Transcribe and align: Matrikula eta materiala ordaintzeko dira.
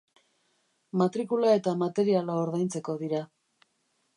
Matrikula 1.01 1.51
eta 1.57 1.73
materiala 1.83 2.39
ordaintzeko 2.47 2.97
dira. 3.03 3.21